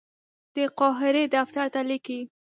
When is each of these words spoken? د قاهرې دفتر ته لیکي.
د 0.55 0.57
قاهرې 0.77 1.23
دفتر 1.35 1.65
ته 1.73 1.81
لیکي. 1.89 2.19